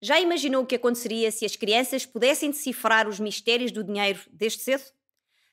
Já 0.00 0.20
imaginou 0.20 0.62
o 0.62 0.66
que 0.66 0.76
aconteceria 0.76 1.30
se 1.32 1.44
as 1.44 1.56
crianças 1.56 2.06
pudessem 2.06 2.50
decifrar 2.50 3.08
os 3.08 3.18
mistérios 3.18 3.72
do 3.72 3.82
dinheiro 3.82 4.20
desde 4.30 4.60
cedo? 4.62 4.84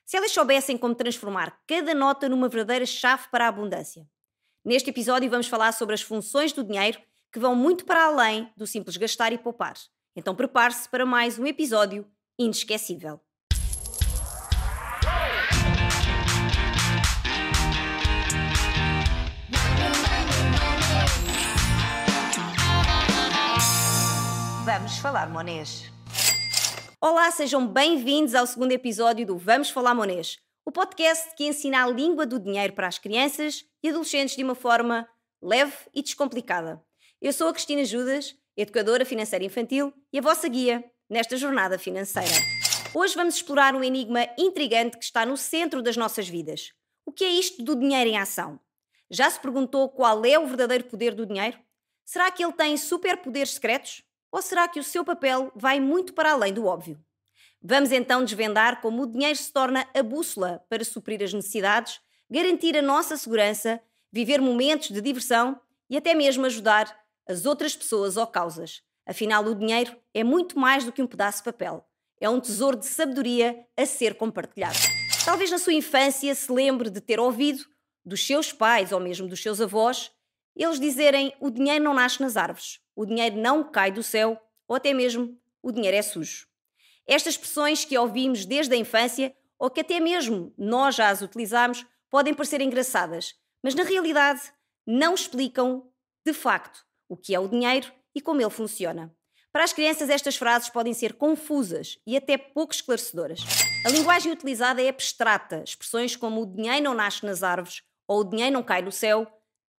Se 0.04 0.16
elas 0.16 0.30
soubessem 0.30 0.78
como 0.78 0.94
transformar 0.94 1.60
cada 1.66 1.92
nota 1.92 2.28
numa 2.28 2.48
verdadeira 2.48 2.86
chave 2.86 3.28
para 3.28 3.46
a 3.46 3.48
abundância? 3.48 4.08
Neste 4.64 4.90
episódio 4.90 5.28
vamos 5.28 5.48
falar 5.48 5.72
sobre 5.72 5.94
as 5.94 6.02
funções 6.02 6.52
do 6.52 6.62
dinheiro 6.62 7.00
que 7.32 7.40
vão 7.40 7.56
muito 7.56 7.84
para 7.84 8.04
além 8.04 8.48
do 8.56 8.66
simples 8.66 8.96
gastar 8.96 9.32
e 9.32 9.38
poupar. 9.38 9.74
Então 10.14 10.34
prepare-se 10.34 10.88
para 10.88 11.04
mais 11.04 11.38
um 11.38 11.46
episódio 11.46 12.06
inesquecível. 12.38 13.20
Vamos 24.66 24.98
falar 24.98 25.30
monês. 25.30 25.92
Olá, 27.00 27.30
sejam 27.30 27.68
bem-vindos 27.68 28.34
ao 28.34 28.44
segundo 28.48 28.72
episódio 28.72 29.24
do 29.24 29.38
Vamos 29.38 29.70
Falar 29.70 29.94
Monês, 29.94 30.40
o 30.64 30.72
podcast 30.72 31.36
que 31.36 31.46
ensina 31.46 31.84
a 31.84 31.88
língua 31.88 32.26
do 32.26 32.40
dinheiro 32.40 32.72
para 32.72 32.88
as 32.88 32.98
crianças 32.98 33.64
e 33.80 33.90
adolescentes 33.90 34.34
de 34.34 34.42
uma 34.42 34.56
forma 34.56 35.08
leve 35.40 35.72
e 35.94 36.02
descomplicada. 36.02 36.82
Eu 37.22 37.32
sou 37.32 37.46
a 37.46 37.52
Cristina 37.52 37.84
Judas, 37.84 38.34
educadora 38.56 39.04
financeira 39.04 39.44
infantil 39.44 39.94
e 40.12 40.18
a 40.18 40.22
vossa 40.22 40.48
guia 40.48 40.84
nesta 41.08 41.36
jornada 41.36 41.78
financeira. 41.78 42.34
Hoje 42.92 43.14
vamos 43.14 43.36
explorar 43.36 43.72
um 43.72 43.84
enigma 43.84 44.26
intrigante 44.36 44.98
que 44.98 45.04
está 45.04 45.24
no 45.24 45.36
centro 45.36 45.80
das 45.80 45.96
nossas 45.96 46.28
vidas. 46.28 46.72
O 47.04 47.12
que 47.12 47.22
é 47.22 47.30
isto 47.30 47.62
do 47.62 47.76
dinheiro 47.76 48.10
em 48.10 48.18
ação? 48.18 48.58
Já 49.08 49.30
se 49.30 49.38
perguntou 49.38 49.88
qual 49.90 50.24
é 50.24 50.36
o 50.36 50.46
verdadeiro 50.48 50.82
poder 50.82 51.14
do 51.14 51.24
dinheiro? 51.24 51.56
Será 52.04 52.32
que 52.32 52.42
ele 52.44 52.52
tem 52.52 52.76
superpoderes 52.76 53.50
secretos? 53.50 54.02
Ou 54.36 54.42
será 54.42 54.68
que 54.68 54.78
o 54.78 54.84
seu 54.84 55.02
papel 55.02 55.50
vai 55.56 55.80
muito 55.80 56.12
para 56.12 56.32
além 56.32 56.52
do 56.52 56.66
óbvio? 56.66 57.02
Vamos 57.62 57.90
então 57.90 58.22
desvendar 58.22 58.82
como 58.82 59.02
o 59.02 59.06
dinheiro 59.06 59.38
se 59.38 59.50
torna 59.50 59.88
a 59.94 60.02
bússola 60.02 60.62
para 60.68 60.84
suprir 60.84 61.22
as 61.22 61.32
necessidades, 61.32 62.00
garantir 62.30 62.76
a 62.76 62.82
nossa 62.82 63.16
segurança, 63.16 63.80
viver 64.12 64.42
momentos 64.42 64.88
de 64.88 65.00
diversão 65.00 65.58
e 65.88 65.96
até 65.96 66.14
mesmo 66.14 66.44
ajudar 66.44 66.94
as 67.26 67.46
outras 67.46 67.74
pessoas 67.74 68.18
ou 68.18 68.26
causas. 68.26 68.82
Afinal, 69.06 69.42
o 69.42 69.54
dinheiro 69.54 69.96
é 70.12 70.22
muito 70.22 70.58
mais 70.58 70.84
do 70.84 70.92
que 70.92 71.00
um 71.00 71.06
pedaço 71.06 71.38
de 71.38 71.44
papel. 71.44 71.82
É 72.20 72.28
um 72.28 72.38
tesouro 72.38 72.76
de 72.76 72.84
sabedoria 72.84 73.66
a 73.74 73.86
ser 73.86 74.16
compartilhado. 74.16 74.76
Talvez 75.24 75.50
na 75.50 75.56
sua 75.56 75.72
infância 75.72 76.34
se 76.34 76.52
lembre 76.52 76.90
de 76.90 77.00
ter 77.00 77.18
ouvido 77.18 77.64
dos 78.04 78.26
seus 78.26 78.52
pais 78.52 78.92
ou 78.92 79.00
mesmo 79.00 79.26
dos 79.26 79.42
seus 79.42 79.62
avós 79.62 80.12
eles 80.54 80.78
dizerem 80.78 81.34
o 81.40 81.48
dinheiro 81.48 81.82
não 81.82 81.94
nasce 81.94 82.20
nas 82.20 82.36
árvores 82.36 82.84
o 82.96 83.04
dinheiro 83.04 83.36
não 83.36 83.62
cai 83.62 83.92
do 83.92 84.02
céu 84.02 84.40
ou 84.66 84.74
até 84.74 84.92
mesmo 84.92 85.38
o 85.62 85.70
dinheiro 85.70 85.96
é 85.96 86.02
sujo. 86.02 86.48
Estas 87.06 87.34
expressões 87.34 87.84
que 87.84 87.96
ouvimos 87.96 88.44
desde 88.44 88.74
a 88.74 88.78
infância 88.78 89.36
ou 89.58 89.70
que 89.70 89.80
até 89.80 90.00
mesmo 90.00 90.52
nós 90.58 90.96
já 90.96 91.10
as 91.10 91.22
utilizamos 91.22 91.86
podem 92.10 92.34
parecer 92.34 92.60
engraçadas, 92.60 93.34
mas 93.62 93.74
na 93.74 93.84
realidade 93.84 94.40
não 94.86 95.14
explicam 95.14 95.88
de 96.24 96.32
facto 96.32 96.84
o 97.08 97.16
que 97.16 97.34
é 97.34 97.38
o 97.38 97.48
dinheiro 97.48 97.92
e 98.14 98.20
como 98.20 98.40
ele 98.40 98.50
funciona. 98.50 99.14
Para 99.52 99.64
as 99.64 99.72
crianças, 99.72 100.10
estas 100.10 100.36
frases 100.36 100.68
podem 100.68 100.92
ser 100.92 101.14
confusas 101.14 101.98
e 102.06 102.16
até 102.16 102.36
pouco 102.36 102.74
esclarecedoras. 102.74 103.40
A 103.86 103.88
linguagem 103.88 104.32
utilizada 104.32 104.82
é 104.82 104.88
abstrata. 104.88 105.62
Expressões 105.64 106.14
como 106.16 106.42
o 106.42 106.46
dinheiro 106.46 106.84
não 106.84 106.94
nasce 106.94 107.24
nas 107.24 107.42
árvores 107.42 107.82
ou 108.06 108.20
o 108.20 108.24
dinheiro 108.24 108.52
não 108.52 108.62
cai 108.62 108.82
do 108.82 108.92
céu 108.92 109.26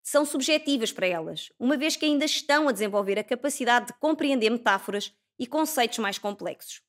são 0.08 0.24
subjetivas 0.24 0.94
para 0.94 1.06
elas, 1.06 1.52
uma 1.60 1.76
vez 1.76 1.98
que 1.98 2.06
ainda 2.06 2.24
estão 2.24 2.70
a 2.70 2.72
desenvolver 2.72 3.20
a 3.20 3.24
capacidade 3.26 3.88
de 3.88 3.94
compreender 4.00 4.50
metáforas 4.50 5.12
e 5.38 5.46
conceitos 5.46 5.98
mais 5.98 6.18
complexos. 6.18 6.82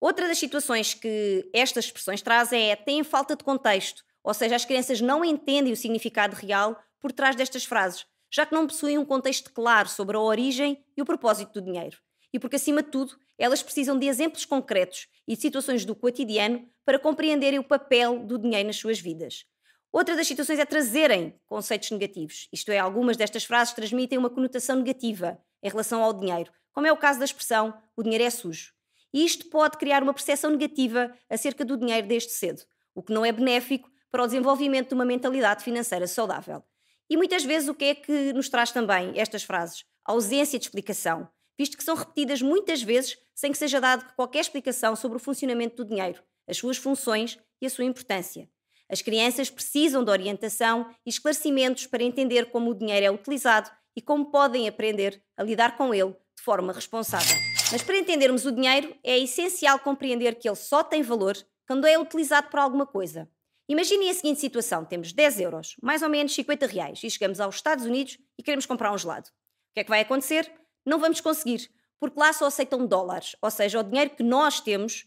Outra 0.00 0.26
das 0.26 0.38
situações 0.38 0.94
que 0.94 1.46
estas 1.52 1.84
expressões 1.84 2.22
trazem 2.22 2.70
é 2.70 2.74
têm 2.74 3.04
falta 3.04 3.36
de 3.36 3.44
contexto, 3.44 4.02
ou 4.24 4.32
seja, 4.32 4.56
as 4.56 4.64
crianças 4.64 4.98
não 4.98 5.22
entendem 5.22 5.74
o 5.74 5.76
significado 5.76 6.34
real 6.34 6.82
por 6.98 7.12
trás 7.12 7.36
destas 7.36 7.66
frases, 7.66 8.06
já 8.30 8.46
que 8.46 8.54
não 8.54 8.66
possuem 8.66 8.96
um 8.96 9.04
contexto 9.04 9.52
claro 9.52 9.86
sobre 9.86 10.16
a 10.16 10.20
origem 10.20 10.82
e 10.96 11.02
o 11.02 11.04
propósito 11.04 11.52
do 11.52 11.60
dinheiro. 11.60 11.98
E 12.32 12.38
porque, 12.38 12.56
acima 12.56 12.82
de 12.82 12.90
tudo, 12.90 13.14
elas 13.36 13.62
precisam 13.62 13.98
de 13.98 14.06
exemplos 14.06 14.46
concretos 14.46 15.06
e 15.26 15.36
de 15.36 15.42
situações 15.42 15.84
do 15.84 15.94
cotidiano 15.94 16.66
para 16.82 16.98
compreenderem 16.98 17.58
o 17.58 17.64
papel 17.64 18.20
do 18.20 18.38
dinheiro 18.38 18.68
nas 18.68 18.76
suas 18.76 18.98
vidas. 18.98 19.44
Outra 19.92 20.14
das 20.14 20.26
situações 20.26 20.58
é 20.58 20.66
trazerem 20.66 21.34
conceitos 21.46 21.90
negativos, 21.90 22.48
isto 22.52 22.70
é, 22.70 22.78
algumas 22.78 23.16
destas 23.16 23.44
frases 23.44 23.72
transmitem 23.72 24.18
uma 24.18 24.28
conotação 24.28 24.76
negativa 24.76 25.38
em 25.62 25.68
relação 25.68 26.02
ao 26.02 26.12
dinheiro, 26.12 26.52
como 26.72 26.86
é 26.86 26.92
o 26.92 26.96
caso 26.96 27.18
da 27.18 27.24
expressão 27.24 27.74
o 27.96 28.02
dinheiro 28.02 28.24
é 28.24 28.30
sujo. 28.30 28.72
E 29.12 29.24
isto 29.24 29.48
pode 29.48 29.78
criar 29.78 30.02
uma 30.02 30.12
percepção 30.12 30.50
negativa 30.50 31.12
acerca 31.28 31.64
do 31.64 31.76
dinheiro 31.76 32.06
desde 32.06 32.30
cedo, 32.30 32.62
o 32.94 33.02
que 33.02 33.12
não 33.12 33.24
é 33.24 33.32
benéfico 33.32 33.90
para 34.10 34.22
o 34.22 34.26
desenvolvimento 34.26 34.88
de 34.88 34.94
uma 34.94 35.04
mentalidade 35.04 35.64
financeira 35.64 36.06
saudável. 36.06 36.62
E 37.08 37.16
muitas 37.16 37.42
vezes 37.42 37.68
o 37.68 37.74
que 37.74 37.86
é 37.86 37.94
que 37.94 38.32
nos 38.34 38.48
traz 38.48 38.70
também 38.70 39.12
estas 39.16 39.42
frases? 39.42 39.84
A 40.04 40.12
ausência 40.12 40.58
de 40.58 40.66
explicação, 40.66 41.28
visto 41.58 41.76
que 41.76 41.84
são 41.84 41.94
repetidas 41.94 42.42
muitas 42.42 42.82
vezes 42.82 43.16
sem 43.34 43.50
que 43.50 43.58
seja 43.58 43.80
dado 43.80 44.04
qualquer 44.14 44.40
explicação 44.40 44.94
sobre 44.94 45.16
o 45.16 45.20
funcionamento 45.20 45.76
do 45.76 45.88
dinheiro, 45.88 46.22
as 46.46 46.58
suas 46.58 46.76
funções 46.76 47.38
e 47.60 47.66
a 47.66 47.70
sua 47.70 47.84
importância. 47.84 48.48
As 48.90 49.02
crianças 49.02 49.50
precisam 49.50 50.02
de 50.02 50.10
orientação 50.10 50.88
e 51.04 51.10
esclarecimentos 51.10 51.86
para 51.86 52.02
entender 52.02 52.50
como 52.50 52.70
o 52.70 52.74
dinheiro 52.74 53.04
é 53.04 53.10
utilizado 53.10 53.70
e 53.94 54.00
como 54.00 54.30
podem 54.30 54.66
aprender 54.66 55.22
a 55.36 55.42
lidar 55.42 55.76
com 55.76 55.92
ele 55.92 56.12
de 56.36 56.42
forma 56.42 56.72
responsável. 56.72 57.36
Mas 57.70 57.82
para 57.82 57.98
entendermos 57.98 58.46
o 58.46 58.52
dinheiro, 58.52 58.96
é 59.04 59.18
essencial 59.18 59.78
compreender 59.78 60.36
que 60.36 60.48
ele 60.48 60.56
só 60.56 60.82
tem 60.82 61.02
valor 61.02 61.36
quando 61.66 61.86
é 61.86 61.98
utilizado 61.98 62.48
para 62.48 62.62
alguma 62.62 62.86
coisa. 62.86 63.28
Imaginem 63.68 64.08
a 64.08 64.14
seguinte 64.14 64.40
situação: 64.40 64.86
temos 64.86 65.12
10 65.12 65.40
euros, 65.40 65.76
mais 65.82 66.00
ou 66.02 66.08
menos 66.08 66.34
50 66.34 66.66
reais, 66.66 67.04
e 67.04 67.10
chegamos 67.10 67.40
aos 67.40 67.56
Estados 67.56 67.84
Unidos 67.84 68.18
e 68.38 68.42
queremos 68.42 68.64
comprar 68.64 68.90
um 68.92 68.96
gelado. 68.96 69.28
O 69.28 69.74
que 69.74 69.80
é 69.80 69.84
que 69.84 69.90
vai 69.90 70.00
acontecer? 70.00 70.50
Não 70.86 70.98
vamos 70.98 71.20
conseguir, 71.20 71.68
porque 72.00 72.18
lá 72.18 72.32
só 72.32 72.46
aceitam 72.46 72.86
dólares, 72.86 73.36
ou 73.42 73.50
seja, 73.50 73.80
o 73.80 73.82
dinheiro 73.82 74.10
que 74.10 74.22
nós 74.22 74.60
temos 74.60 75.06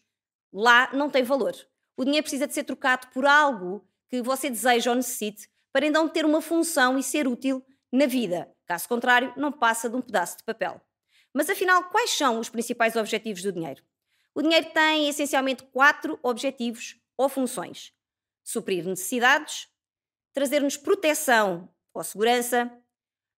lá 0.54 0.92
não 0.94 1.10
tem 1.10 1.24
valor 1.24 1.56
o 2.02 2.04
dinheiro 2.04 2.24
precisa 2.24 2.48
de 2.48 2.54
ser 2.56 2.64
trocado 2.64 3.06
por 3.14 3.28
algo 3.28 3.88
que 4.10 4.24
você 4.24 4.50
deseja 4.50 4.90
ou 4.90 4.96
necessite 4.96 5.48
para 5.72 5.86
então 5.86 6.10
ter 6.10 6.26
uma 6.26 6.42
função 6.42 6.98
e 6.98 7.04
ser 7.04 7.28
útil 7.28 7.64
na 7.92 8.08
vida. 8.08 8.52
Caso 8.66 8.90
contrário, 8.90 9.32
não 9.38 9.52
passa 9.52 9.88
de 9.88 9.96
um 9.96 10.02
pedaço 10.02 10.38
de 10.38 10.44
papel. 10.44 10.82
Mas 11.32 11.48
afinal, 11.48 11.84
quais 11.92 12.10
são 12.10 12.40
os 12.40 12.50
principais 12.50 12.96
objetivos 12.96 13.44
do 13.44 13.52
dinheiro? 13.52 13.84
O 14.34 14.42
dinheiro 14.42 14.72
tem 14.74 15.10
essencialmente 15.10 15.64
quatro 15.66 16.18
objetivos 16.24 17.00
ou 17.16 17.30
funções: 17.30 17.94
suprir 18.44 18.84
necessidades, 18.84 19.68
trazer-nos 20.34 20.78
proteção 20.78 21.70
ou 21.94 22.04
segurança, 22.04 22.72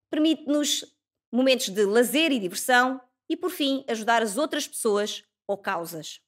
permite-nos 0.09 0.85
momentos 1.29 1.67
de 1.67 1.83
lazer 1.83 2.31
e 2.31 2.39
diversão 2.39 3.01
e, 3.27 3.35
por 3.35 3.49
fim, 3.49 3.83
ajudar 3.89 4.23
as 4.23 4.37
outras 4.37 4.65
pessoas 4.65 5.21
ou 5.45 5.57
causas. 5.57 6.21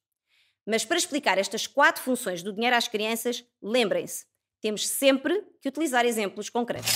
Mas 0.68 0.84
para 0.84 0.98
explicar 0.98 1.38
estas 1.38 1.68
quatro 1.68 2.02
funções 2.02 2.42
do 2.42 2.52
dinheiro 2.52 2.76
às 2.76 2.88
crianças, 2.88 3.46
lembrem-se, 3.62 4.26
temos 4.62 4.88
sempre 4.88 5.46
que 5.62 5.70
utilizar 5.70 6.06
exemplos 6.06 6.50
concretos. 6.50 6.92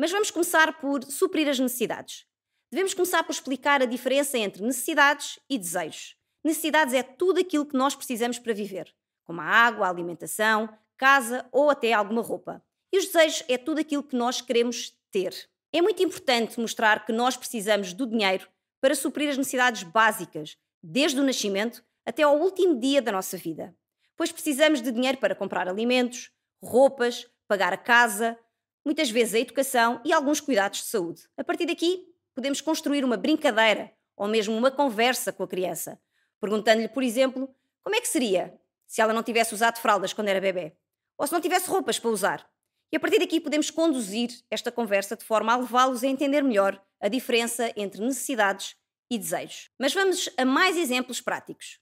Mas 0.00 0.10
vamos 0.10 0.30
começar 0.30 0.78
por 0.80 1.04
suprir 1.04 1.48
as 1.48 1.58
necessidades. 1.58 2.24
Devemos 2.70 2.94
começar 2.94 3.22
por 3.24 3.32
explicar 3.32 3.82
a 3.82 3.86
diferença 3.86 4.38
entre 4.38 4.62
necessidades 4.62 5.38
e 5.50 5.58
desejos. 5.58 6.16
Necessidades 6.44 6.94
é 6.94 7.02
tudo 7.02 7.40
aquilo 7.40 7.66
que 7.66 7.76
nós 7.76 7.94
precisamos 7.94 8.38
para 8.38 8.54
viver, 8.54 8.94
como 9.24 9.40
a 9.40 9.44
água, 9.44 9.86
a 9.86 9.90
alimentação, 9.90 10.68
casa 10.96 11.46
ou 11.52 11.68
até 11.68 11.92
alguma 11.92 12.22
roupa. 12.22 12.62
E 12.92 12.98
os 12.98 13.06
desejos 13.06 13.44
é 13.48 13.58
tudo 13.58 13.80
aquilo 13.80 14.02
que 14.02 14.16
nós 14.16 14.40
queremos 14.40 14.94
ter. 15.10 15.34
É 15.72 15.82
muito 15.82 16.02
importante 16.02 16.58
mostrar 16.58 17.04
que 17.04 17.12
nós 17.12 17.36
precisamos 17.36 17.92
do 17.92 18.06
dinheiro 18.06 18.48
para 18.80 18.94
suprir 18.94 19.28
as 19.28 19.36
necessidades 19.36 19.82
básicas, 19.82 20.56
desde 20.82 21.20
o 21.20 21.24
nascimento 21.24 21.84
até 22.08 22.22
ao 22.22 22.38
último 22.38 22.80
dia 22.80 23.02
da 23.02 23.12
nossa 23.12 23.36
vida. 23.36 23.76
Pois 24.16 24.32
precisamos 24.32 24.80
de 24.80 24.90
dinheiro 24.90 25.18
para 25.18 25.34
comprar 25.34 25.68
alimentos, 25.68 26.30
roupas, 26.62 27.30
pagar 27.46 27.70
a 27.74 27.76
casa, 27.76 28.38
muitas 28.82 29.10
vezes 29.10 29.34
a 29.34 29.38
educação 29.40 30.00
e 30.02 30.10
alguns 30.10 30.40
cuidados 30.40 30.78
de 30.78 30.86
saúde. 30.86 31.28
A 31.36 31.44
partir 31.44 31.66
daqui, 31.66 32.06
podemos 32.34 32.62
construir 32.62 33.04
uma 33.04 33.18
brincadeira 33.18 33.92
ou 34.16 34.26
mesmo 34.26 34.56
uma 34.56 34.70
conversa 34.70 35.30
com 35.34 35.42
a 35.42 35.48
criança, 35.48 36.00
perguntando-lhe, 36.40 36.88
por 36.88 37.02
exemplo, 37.02 37.54
como 37.84 37.94
é 37.94 38.00
que 38.00 38.08
seria 38.08 38.58
se 38.86 39.02
ela 39.02 39.12
não 39.12 39.22
tivesse 39.22 39.52
usado 39.52 39.78
fraldas 39.78 40.14
quando 40.14 40.28
era 40.28 40.40
bebê, 40.40 40.74
ou 41.18 41.26
se 41.26 41.32
não 41.34 41.42
tivesse 41.42 41.68
roupas 41.68 41.98
para 41.98 42.10
usar. 42.10 42.50
E 42.90 42.96
a 42.96 43.00
partir 43.00 43.18
daqui 43.18 43.38
podemos 43.38 43.70
conduzir 43.70 44.30
esta 44.50 44.72
conversa 44.72 45.14
de 45.14 45.24
forma 45.24 45.52
a 45.52 45.56
levá-los 45.58 46.02
a 46.02 46.06
entender 46.06 46.42
melhor 46.42 46.82
a 47.02 47.08
diferença 47.08 47.70
entre 47.76 48.00
necessidades 48.00 48.76
e 49.10 49.18
desejos. 49.18 49.70
Mas 49.78 49.92
vamos 49.92 50.30
a 50.38 50.44
mais 50.46 50.74
exemplos 50.78 51.20
práticos. 51.20 51.78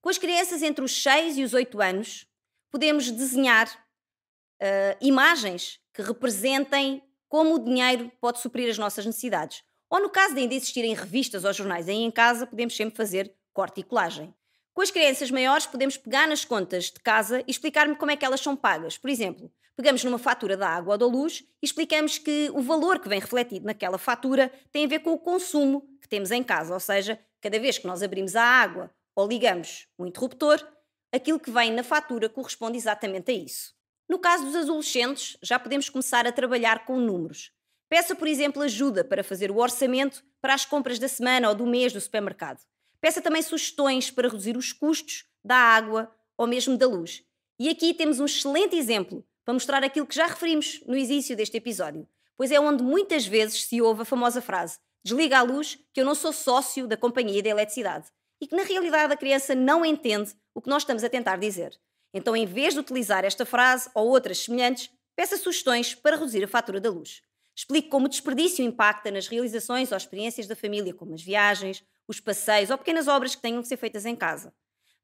Com 0.00 0.08
as 0.08 0.18
crianças 0.18 0.62
entre 0.62 0.84
os 0.84 1.02
6 1.02 1.38
e 1.38 1.44
os 1.44 1.54
8 1.54 1.80
anos, 1.80 2.26
podemos 2.70 3.10
desenhar 3.10 3.68
uh, 3.68 4.96
imagens 5.00 5.80
que 5.92 6.02
representem 6.02 7.02
como 7.28 7.56
o 7.56 7.58
dinheiro 7.58 8.10
pode 8.20 8.40
suprir 8.40 8.70
as 8.70 8.78
nossas 8.78 9.04
necessidades. 9.04 9.62
Ou 9.90 10.00
no 10.00 10.08
caso 10.08 10.34
de 10.34 10.40
ainda 10.40 10.54
existirem 10.54 10.94
revistas 10.94 11.44
ou 11.44 11.52
jornais 11.52 11.88
aí 11.88 11.96
em 11.96 12.10
casa, 12.10 12.46
podemos 12.46 12.76
sempre 12.76 12.96
fazer 12.96 13.34
corte 13.52 13.80
e 13.80 13.82
colagem. 13.82 14.32
Com 14.72 14.82
as 14.82 14.90
crianças 14.90 15.30
maiores, 15.30 15.66
podemos 15.66 15.96
pegar 15.96 16.28
nas 16.28 16.44
contas 16.44 16.84
de 16.84 17.00
casa 17.00 17.40
e 17.40 17.50
explicar-me 17.50 17.96
como 17.96 18.12
é 18.12 18.16
que 18.16 18.24
elas 18.24 18.40
são 18.40 18.54
pagas. 18.54 18.96
Por 18.96 19.10
exemplo, 19.10 19.50
pegamos 19.76 20.04
numa 20.04 20.18
fatura 20.18 20.56
da 20.56 20.68
água 20.68 20.94
ou 20.94 20.98
da 20.98 21.06
luz 21.06 21.42
e 21.60 21.66
explicamos 21.66 22.18
que 22.18 22.48
o 22.54 22.62
valor 22.62 23.00
que 23.00 23.08
vem 23.08 23.18
refletido 23.18 23.66
naquela 23.66 23.98
fatura 23.98 24.52
tem 24.70 24.84
a 24.84 24.88
ver 24.88 25.00
com 25.00 25.12
o 25.12 25.18
consumo 25.18 25.82
que 26.00 26.08
temos 26.08 26.30
em 26.30 26.44
casa, 26.44 26.72
ou 26.72 26.80
seja, 26.80 27.18
cada 27.40 27.58
vez 27.58 27.78
que 27.78 27.86
nós 27.86 28.02
abrimos 28.02 28.36
a 28.36 28.44
água 28.44 28.90
ou 29.18 29.26
ligamos 29.26 29.88
o 29.98 30.06
interruptor, 30.06 30.64
aquilo 31.12 31.40
que 31.40 31.50
vem 31.50 31.72
na 31.72 31.82
fatura 31.82 32.28
corresponde 32.28 32.78
exatamente 32.78 33.32
a 33.32 33.34
isso. 33.34 33.74
No 34.08 34.16
caso 34.16 34.44
dos 34.44 34.54
adolescentes, 34.54 35.36
já 35.42 35.58
podemos 35.58 35.90
começar 35.90 36.24
a 36.24 36.30
trabalhar 36.30 36.84
com 36.84 37.00
números. 37.00 37.50
Peça, 37.88 38.14
por 38.14 38.28
exemplo, 38.28 38.62
ajuda 38.62 39.02
para 39.02 39.24
fazer 39.24 39.50
o 39.50 39.56
orçamento 39.56 40.24
para 40.40 40.54
as 40.54 40.64
compras 40.64 41.00
da 41.00 41.08
semana 41.08 41.48
ou 41.48 41.54
do 41.56 41.66
mês 41.66 41.92
do 41.92 42.00
supermercado. 42.00 42.64
Peça 43.00 43.20
também 43.20 43.42
sugestões 43.42 44.08
para 44.08 44.28
reduzir 44.28 44.56
os 44.56 44.72
custos 44.72 45.24
da 45.44 45.56
água 45.56 46.14
ou 46.36 46.46
mesmo 46.46 46.78
da 46.78 46.86
luz. 46.86 47.24
E 47.58 47.68
aqui 47.68 47.92
temos 47.92 48.20
um 48.20 48.24
excelente 48.24 48.76
exemplo 48.76 49.26
para 49.44 49.52
mostrar 49.52 49.82
aquilo 49.82 50.06
que 50.06 50.14
já 50.14 50.28
referimos 50.28 50.80
no 50.86 50.96
início 50.96 51.36
deste 51.36 51.56
episódio, 51.56 52.08
pois 52.36 52.52
é 52.52 52.60
onde 52.60 52.84
muitas 52.84 53.26
vezes 53.26 53.64
se 53.64 53.82
ouve 53.82 54.02
a 54.02 54.04
famosa 54.04 54.40
frase: 54.40 54.78
desliga 55.04 55.38
a 55.38 55.42
luz, 55.42 55.76
que 55.92 56.00
eu 56.00 56.04
não 56.04 56.14
sou 56.14 56.32
sócio 56.32 56.86
da 56.86 56.96
companhia 56.96 57.42
de 57.42 57.48
eletricidade. 57.48 58.06
E 58.40 58.46
que 58.46 58.56
na 58.56 58.62
realidade 58.62 59.12
a 59.12 59.16
criança 59.16 59.54
não 59.54 59.84
entende 59.84 60.34
o 60.54 60.60
que 60.60 60.68
nós 60.68 60.82
estamos 60.82 61.02
a 61.02 61.08
tentar 61.08 61.36
dizer. 61.36 61.78
Então, 62.12 62.36
em 62.36 62.46
vez 62.46 62.74
de 62.74 62.80
utilizar 62.80 63.24
esta 63.24 63.44
frase 63.44 63.90
ou 63.94 64.08
outras 64.08 64.38
semelhantes, 64.38 64.90
peça 65.14 65.36
sugestões 65.36 65.94
para 65.94 66.16
reduzir 66.16 66.42
a 66.44 66.48
fatura 66.48 66.80
da 66.80 66.90
luz. 66.90 67.22
Explique 67.54 67.88
como 67.88 68.06
o 68.06 68.08
desperdício 68.08 68.64
impacta 68.64 69.10
nas 69.10 69.26
realizações 69.26 69.90
ou 69.90 69.96
experiências 69.96 70.46
da 70.46 70.54
família, 70.54 70.94
como 70.94 71.14
as 71.14 71.22
viagens, 71.22 71.84
os 72.06 72.20
passeios 72.20 72.70
ou 72.70 72.78
pequenas 72.78 73.08
obras 73.08 73.34
que 73.34 73.42
tenham 73.42 73.60
que 73.60 73.68
ser 73.68 73.76
feitas 73.76 74.06
em 74.06 74.14
casa. 74.14 74.54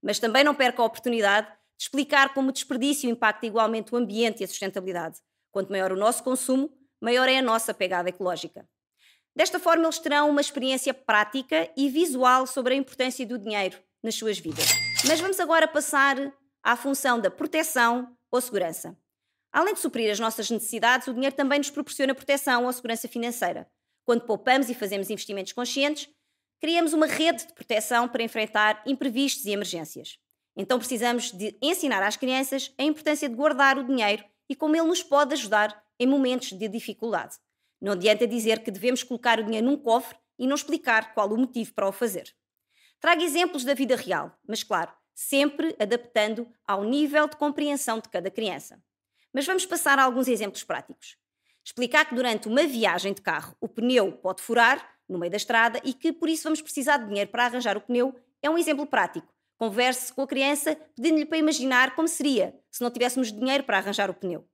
Mas 0.00 0.20
também 0.20 0.44
não 0.44 0.54
perca 0.54 0.80
a 0.80 0.84
oportunidade 0.84 1.48
de 1.48 1.84
explicar 1.84 2.32
como 2.32 2.50
o 2.50 2.52
desperdício 2.52 3.10
impacta 3.10 3.44
igualmente 3.44 3.92
o 3.92 3.98
ambiente 3.98 4.40
e 4.40 4.44
a 4.44 4.46
sustentabilidade. 4.46 5.18
Quanto 5.50 5.70
maior 5.70 5.90
o 5.90 5.96
nosso 5.96 6.22
consumo, 6.22 6.70
maior 7.00 7.28
é 7.28 7.38
a 7.38 7.42
nossa 7.42 7.74
pegada 7.74 8.08
ecológica. 8.08 8.68
Desta 9.36 9.58
forma, 9.58 9.84
eles 9.84 9.98
terão 9.98 10.30
uma 10.30 10.40
experiência 10.40 10.94
prática 10.94 11.68
e 11.76 11.88
visual 11.88 12.46
sobre 12.46 12.74
a 12.74 12.76
importância 12.76 13.26
do 13.26 13.38
dinheiro 13.38 13.78
nas 14.02 14.14
suas 14.14 14.38
vidas. 14.38 14.66
Mas 15.08 15.20
vamos 15.20 15.40
agora 15.40 15.66
passar 15.66 16.16
à 16.62 16.76
função 16.76 17.20
da 17.20 17.30
proteção 17.30 18.16
ou 18.30 18.40
segurança. 18.40 18.96
Além 19.52 19.74
de 19.74 19.80
suprir 19.80 20.10
as 20.10 20.20
nossas 20.20 20.50
necessidades, 20.50 21.08
o 21.08 21.14
dinheiro 21.14 21.34
também 21.34 21.58
nos 21.58 21.70
proporciona 21.70 22.14
proteção 22.14 22.64
ou 22.64 22.72
segurança 22.72 23.08
financeira. 23.08 23.68
Quando 24.04 24.22
poupamos 24.22 24.70
e 24.70 24.74
fazemos 24.74 25.10
investimentos 25.10 25.52
conscientes, 25.52 26.08
criamos 26.60 26.92
uma 26.92 27.06
rede 27.06 27.46
de 27.46 27.52
proteção 27.52 28.08
para 28.08 28.22
enfrentar 28.22 28.82
imprevistos 28.86 29.46
e 29.46 29.50
emergências. 29.50 30.18
Então 30.56 30.78
precisamos 30.78 31.32
de 31.32 31.56
ensinar 31.60 32.02
às 32.02 32.16
crianças 32.16 32.72
a 32.78 32.84
importância 32.84 33.28
de 33.28 33.34
guardar 33.34 33.78
o 33.78 33.84
dinheiro 33.84 34.24
e 34.48 34.54
como 34.54 34.76
ele 34.76 34.86
nos 34.86 35.02
pode 35.02 35.34
ajudar 35.34 35.82
em 35.98 36.06
momentos 36.06 36.52
de 36.52 36.68
dificuldade. 36.68 37.36
Não 37.84 37.92
adianta 37.92 38.26
dizer 38.26 38.60
que 38.60 38.70
devemos 38.70 39.02
colocar 39.02 39.38
o 39.38 39.44
dinheiro 39.44 39.66
num 39.66 39.76
cofre 39.76 40.16
e 40.38 40.46
não 40.46 40.54
explicar 40.54 41.12
qual 41.12 41.30
o 41.30 41.36
motivo 41.36 41.74
para 41.74 41.86
o 41.86 41.92
fazer. 41.92 42.34
Trago 42.98 43.20
exemplos 43.20 43.62
da 43.62 43.74
vida 43.74 43.94
real, 43.94 44.34
mas 44.48 44.64
claro, 44.64 44.90
sempre 45.14 45.76
adaptando 45.78 46.48
ao 46.66 46.82
nível 46.82 47.28
de 47.28 47.36
compreensão 47.36 48.00
de 48.00 48.08
cada 48.08 48.30
criança. 48.30 48.82
Mas 49.34 49.44
vamos 49.44 49.66
passar 49.66 49.98
a 49.98 50.02
alguns 50.02 50.28
exemplos 50.28 50.64
práticos. 50.64 51.18
Explicar 51.62 52.06
que 52.06 52.14
durante 52.14 52.48
uma 52.48 52.62
viagem 52.66 53.12
de 53.12 53.20
carro 53.20 53.54
o 53.60 53.68
pneu 53.68 54.12
pode 54.12 54.40
furar 54.40 54.96
no 55.06 55.18
meio 55.18 55.30
da 55.30 55.36
estrada 55.36 55.78
e 55.84 55.92
que 55.92 56.10
por 56.10 56.30
isso 56.30 56.44
vamos 56.44 56.62
precisar 56.62 56.96
de 56.96 57.08
dinheiro 57.08 57.30
para 57.30 57.44
arranjar 57.44 57.76
o 57.76 57.82
pneu 57.82 58.18
é 58.40 58.48
um 58.48 58.56
exemplo 58.56 58.86
prático. 58.86 59.28
Converse 59.58 60.10
com 60.10 60.22
a 60.22 60.26
criança 60.26 60.74
pedindo-lhe 60.96 61.26
para 61.26 61.36
imaginar 61.36 61.94
como 61.94 62.08
seria 62.08 62.58
se 62.70 62.80
não 62.80 62.90
tivéssemos 62.90 63.30
dinheiro 63.30 63.62
para 63.62 63.76
arranjar 63.76 64.08
o 64.08 64.14
pneu. 64.14 64.48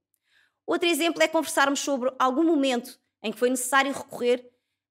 Outro 0.67 0.89
exemplo 0.89 1.23
é 1.23 1.29
conversarmos 1.29 1.79
sobre 1.79 2.13
algum 2.19 2.43
momento 2.43 2.99
em 3.23 3.33
que 3.33 3.39
foi 3.39 3.51
necessário 3.51 3.93
recorrer 3.93 4.49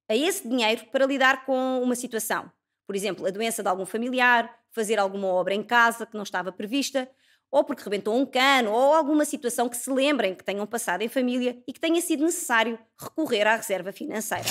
a 0.07 0.15
esse 0.15 0.47
dinheiro 0.47 0.85
para 0.91 1.05
lidar 1.05 1.45
com 1.45 1.81
uma 1.81 1.95
situação. 1.95 2.51
Por 2.87 2.95
exemplo, 2.95 3.25
a 3.25 3.29
doença 3.29 3.61
de 3.61 3.69
algum 3.69 3.85
familiar, 3.85 4.53
fazer 4.71 4.97
alguma 4.97 5.27
obra 5.27 5.53
em 5.53 5.63
casa 5.63 6.05
que 6.05 6.15
não 6.15 6.23
estava 6.23 6.51
prevista, 6.51 7.09
ou 7.51 7.63
porque 7.63 7.83
rebentou 7.83 8.15
um 8.15 8.25
cano, 8.25 8.71
ou 8.71 8.93
alguma 8.93 9.25
situação 9.25 9.67
que 9.67 9.77
se 9.77 9.91
lembrem 9.91 10.35
que 10.35 10.43
tenham 10.43 10.65
passado 10.65 11.01
em 11.01 11.07
família 11.07 11.61
e 11.67 11.73
que 11.73 11.79
tenha 11.79 12.01
sido 12.01 12.23
necessário 12.23 12.79
recorrer 12.99 13.47
à 13.47 13.55
reserva 13.55 13.91
financeira. 13.91 14.47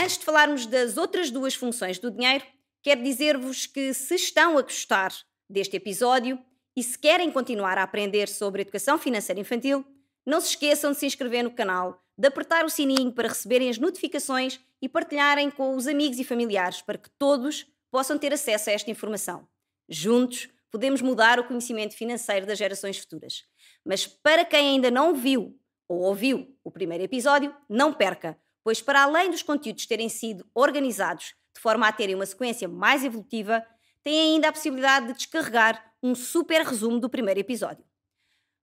Antes 0.00 0.18
de 0.18 0.24
falarmos 0.24 0.66
das 0.66 0.96
outras 0.96 1.30
duas 1.30 1.54
funções 1.54 1.98
do 1.98 2.10
dinheiro, 2.10 2.44
quero 2.82 3.02
dizer-vos 3.02 3.66
que 3.66 3.92
se 3.92 4.14
estão 4.14 4.56
a 4.56 4.62
gostar 4.62 5.12
deste 5.48 5.76
episódio 5.76 6.38
e 6.76 6.82
se 6.82 6.98
querem 6.98 7.30
continuar 7.30 7.76
a 7.76 7.82
aprender 7.82 8.28
sobre 8.28 8.62
educação 8.62 8.96
financeira 8.98 9.40
infantil, 9.40 9.84
não 10.24 10.40
se 10.40 10.50
esqueçam 10.50 10.92
de 10.92 10.98
se 10.98 11.06
inscrever 11.06 11.42
no 11.42 11.50
canal, 11.50 12.00
de 12.18 12.26
apertar 12.26 12.64
o 12.64 12.70
sininho 12.70 13.12
para 13.12 13.28
receberem 13.28 13.70
as 13.70 13.78
notificações 13.78 14.58
e 14.82 14.88
partilharem 14.88 15.50
com 15.50 15.76
os 15.76 15.86
amigos 15.86 16.18
e 16.18 16.24
familiares 16.24 16.82
para 16.82 16.98
que 16.98 17.08
todos 17.10 17.66
possam 17.90 18.18
ter 18.18 18.32
acesso 18.32 18.70
a 18.70 18.72
esta 18.72 18.90
informação. 18.90 19.46
Juntos, 19.88 20.48
podemos 20.70 21.00
mudar 21.00 21.38
o 21.38 21.44
conhecimento 21.44 21.94
financeiro 21.94 22.44
das 22.44 22.58
gerações 22.58 22.98
futuras. 22.98 23.44
Mas 23.84 24.06
para 24.06 24.44
quem 24.44 24.70
ainda 24.70 24.90
não 24.90 25.14
viu 25.14 25.56
ou 25.88 26.00
ouviu 26.00 26.54
o 26.64 26.70
primeiro 26.70 27.04
episódio, 27.04 27.54
não 27.68 27.94
perca, 27.94 28.38
pois, 28.62 28.82
para 28.82 29.04
além 29.04 29.30
dos 29.30 29.42
conteúdos 29.42 29.86
terem 29.86 30.08
sido 30.08 30.44
organizados 30.54 31.34
de 31.54 31.60
forma 31.60 31.88
a 31.88 31.92
terem 31.92 32.14
uma 32.14 32.26
sequência 32.26 32.68
mais 32.68 33.04
evolutiva, 33.04 33.64
tem 34.02 34.34
ainda 34.34 34.48
a 34.48 34.52
possibilidade 34.52 35.08
de 35.08 35.14
descarregar 35.14 35.92
um 36.02 36.14
super 36.14 36.62
resumo 36.62 37.00
do 37.00 37.08
primeiro 37.08 37.40
episódio. 37.40 37.84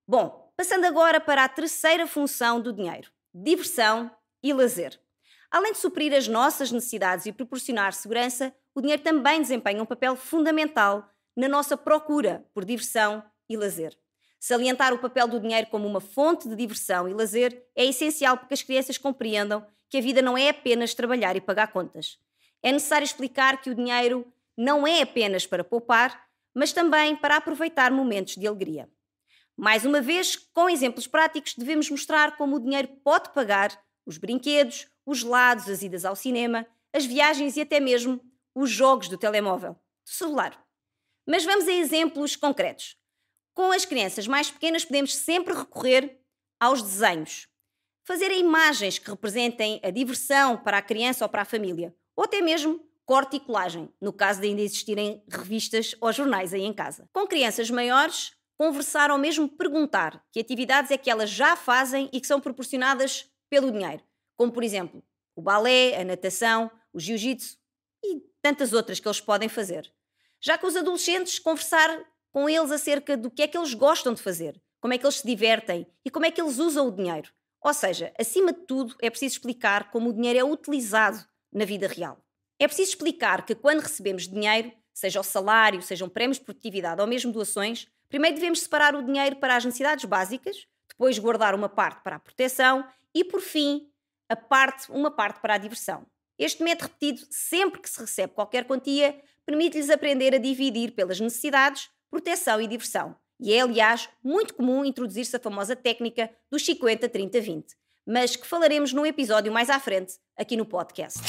Bom, 0.07 0.53
passando 0.55 0.85
agora 0.85 1.19
para 1.19 1.43
a 1.43 1.49
terceira 1.49 2.05
função 2.05 2.61
do 2.61 2.71
dinheiro: 2.71 3.11
diversão 3.37 4.09
e 4.41 4.53
lazer. 4.53 4.97
Além 5.51 5.73
de 5.73 5.77
suprir 5.77 6.13
as 6.13 6.25
nossas 6.25 6.71
necessidades 6.71 7.25
e 7.25 7.33
proporcionar 7.33 7.91
segurança, 7.91 8.55
o 8.73 8.79
dinheiro 8.79 9.03
também 9.03 9.41
desempenha 9.41 9.83
um 9.83 9.85
papel 9.85 10.15
fundamental 10.15 11.09
na 11.35 11.49
nossa 11.49 11.75
procura 11.75 12.45
por 12.53 12.63
diversão 12.63 13.21
e 13.49 13.57
lazer. 13.57 13.97
Salientar 14.39 14.93
o 14.93 14.99
papel 14.99 15.27
do 15.27 15.39
dinheiro 15.39 15.67
como 15.67 15.87
uma 15.87 15.99
fonte 15.99 16.47
de 16.47 16.55
diversão 16.55 17.09
e 17.09 17.13
lazer 17.13 17.65
é 17.75 17.83
essencial 17.85 18.37
porque 18.37 18.53
as 18.53 18.61
crianças 18.61 18.97
compreendam 18.97 19.65
que 19.89 19.97
a 19.97 20.01
vida 20.01 20.21
não 20.21 20.37
é 20.37 20.49
apenas 20.49 20.93
trabalhar 20.93 21.35
e 21.35 21.41
pagar 21.41 21.73
contas. 21.73 22.17
É 22.63 22.71
necessário 22.71 23.05
explicar 23.05 23.61
que 23.61 23.69
o 23.69 23.75
dinheiro 23.75 24.25
não 24.57 24.87
é 24.87 25.01
apenas 25.01 25.45
para 25.45 25.63
poupar, 25.63 26.25
mas 26.53 26.71
também 26.71 27.15
para 27.15 27.35
aproveitar 27.35 27.91
momentos 27.91 28.35
de 28.35 28.47
alegria. 28.47 28.89
Mais 29.57 29.85
uma 29.85 30.01
vez, 30.01 30.35
com 30.35 30.69
exemplos 30.69 31.07
práticos, 31.07 31.55
devemos 31.55 31.89
mostrar 31.89 32.35
como 32.37 32.55
o 32.55 32.59
dinheiro 32.59 32.87
pode 33.03 33.33
pagar 33.33 33.79
os 34.05 34.17
brinquedos, 34.17 34.87
os 35.05 35.19
gelados, 35.19 35.69
as 35.69 35.81
idas 35.81 36.05
ao 36.05 36.15
cinema, 36.15 36.67
as 36.93 37.05
viagens 37.05 37.55
e 37.57 37.61
até 37.61 37.79
mesmo 37.79 38.21
os 38.53 38.69
jogos 38.69 39.07
do 39.07 39.17
telemóvel, 39.17 39.73
do 39.73 40.09
celular. 40.09 40.61
Mas 41.27 41.45
vamos 41.45 41.67
a 41.67 41.71
exemplos 41.71 42.35
concretos. 42.35 42.97
Com 43.53 43.71
as 43.71 43.85
crianças 43.85 44.27
mais 44.27 44.51
pequenas, 44.51 44.83
podemos 44.83 45.15
sempre 45.15 45.53
recorrer 45.53 46.19
aos 46.59 46.81
desenhos 46.81 47.47
fazer 48.05 48.31
imagens 48.31 48.99
que 48.99 49.09
representem 49.09 49.81
a 49.83 49.89
diversão 49.89 50.55
para 50.55 50.77
a 50.77 50.81
criança 50.81 51.25
ou 51.25 51.29
para 51.29 51.41
a 51.41 51.45
família, 51.45 51.93
ou 52.15 52.23
até 52.23 52.39
mesmo 52.39 52.79
corte 53.03 53.37
e 53.37 53.39
colagem, 53.39 53.89
no 53.99 54.13
caso 54.13 54.41
de 54.41 54.47
ainda 54.47 54.61
existirem 54.61 55.23
revistas 55.27 55.95
ou 55.99 56.13
jornais 56.13 56.53
aí 56.53 56.63
em 56.63 56.73
casa. 56.73 57.09
Com 57.11 57.27
crianças 57.27 57.69
maiores, 57.69 58.33
conversar 58.57 59.11
ou 59.11 59.17
mesmo 59.17 59.47
perguntar 59.47 60.23
que 60.31 60.39
atividades 60.39 60.91
é 60.91 60.97
que 60.97 61.09
elas 61.09 61.29
já 61.29 61.55
fazem 61.55 62.09
e 62.11 62.21
que 62.21 62.27
são 62.27 62.39
proporcionadas 62.39 63.29
pelo 63.49 63.71
dinheiro, 63.71 64.03
como 64.35 64.51
por 64.51 64.63
exemplo 64.63 65.03
o 65.35 65.41
balé, 65.41 65.99
a 65.99 66.03
natação, 66.03 66.71
o 66.93 66.99
jiu-jitsu 66.99 67.57
e 68.03 68.21
tantas 68.41 68.71
outras 68.71 68.99
que 68.99 69.07
eles 69.07 69.19
podem 69.19 69.49
fazer. 69.49 69.91
Já 70.41 70.57
com 70.57 70.67
os 70.67 70.75
adolescentes, 70.75 71.39
conversar 71.39 71.89
com 72.31 72.49
eles 72.49 72.71
acerca 72.71 73.17
do 73.17 73.29
que 73.29 73.41
é 73.41 73.47
que 73.47 73.57
eles 73.57 73.73
gostam 73.73 74.13
de 74.13 74.21
fazer, 74.21 74.61
como 74.79 74.93
é 74.93 74.97
que 74.97 75.05
eles 75.05 75.17
se 75.17 75.27
divertem 75.27 75.87
e 76.05 76.09
como 76.09 76.25
é 76.25 76.31
que 76.31 76.41
eles 76.41 76.57
usam 76.57 76.87
o 76.87 76.91
dinheiro. 76.91 77.31
Ou 77.61 77.73
seja, 77.73 78.13
acima 78.19 78.53
de 78.53 78.59
tudo, 78.67 78.95
é 79.01 79.09
preciso 79.09 79.35
explicar 79.35 79.89
como 79.89 80.09
o 80.09 80.13
dinheiro 80.13 80.39
é 80.39 80.43
utilizado 80.43 81.25
na 81.51 81.65
vida 81.65 81.87
real. 81.87 82.23
É 82.59 82.67
preciso 82.67 82.91
explicar 82.91 83.45
que 83.45 83.55
quando 83.55 83.81
recebemos 83.81 84.27
dinheiro, 84.27 84.71
seja 84.93 85.19
o 85.19 85.23
salário, 85.23 85.81
sejam 85.81 86.07
prémios 86.07 86.37
de 86.37 86.45
produtividade 86.45 87.01
ou 87.01 87.07
mesmo 87.07 87.31
doações, 87.31 87.87
primeiro 88.09 88.35
devemos 88.35 88.61
separar 88.61 88.95
o 88.95 89.03
dinheiro 89.03 89.37
para 89.37 89.55
as 89.55 89.65
necessidades 89.65 90.05
básicas, 90.05 90.67
depois 90.89 91.17
guardar 91.19 91.53
uma 91.55 91.69
parte 91.69 92.01
para 92.03 92.15
a 92.15 92.19
proteção 92.19 92.87
e, 93.13 93.23
por 93.23 93.41
fim, 93.41 93.89
a 94.29 94.35
parte, 94.35 94.91
uma 94.91 95.11
parte 95.11 95.39
para 95.39 95.55
a 95.55 95.57
diversão. 95.57 96.05
Este 96.37 96.63
método 96.63 96.91
repetido 96.91 97.25
sempre 97.29 97.81
que 97.81 97.89
se 97.89 97.99
recebe 97.99 98.33
qualquer 98.33 98.65
quantia 98.65 99.19
permite-lhes 99.45 99.89
aprender 99.89 100.33
a 100.33 100.39
dividir 100.39 100.91
pelas 100.91 101.19
necessidades, 101.19 101.89
proteção 102.09 102.59
e 102.59 102.67
diversão. 102.67 103.15
E 103.39 103.53
é, 103.53 103.61
aliás, 103.61 104.09
muito 104.23 104.53
comum 104.53 104.83
introduzir-se 104.83 105.35
a 105.35 105.39
famosa 105.39 105.75
técnica 105.75 106.29
dos 106.49 106.65
50, 106.65 107.07
30, 107.07 107.41
20, 107.41 107.75
mas 108.05 108.35
que 108.35 108.47
falaremos 108.47 108.93
num 108.93 109.05
episódio 109.05 109.51
mais 109.51 109.69
à 109.69 109.79
frente 109.79 110.15
aqui 110.37 110.55
no 110.55 110.65
podcast. 110.65 111.19